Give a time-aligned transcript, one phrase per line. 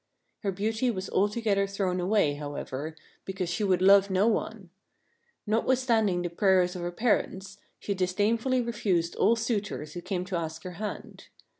[0.39, 4.71] Her beauty was altogether thrown away, however, because she would love no one.
[5.45, 10.63] Notwithstanding the prayers of her parents, she disdainfully refused all suitors who came to ask
[10.63, 11.27] her hand.